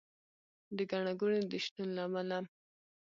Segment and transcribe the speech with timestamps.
[0.77, 2.37] د ګڼه ګوڼې د شتون له امله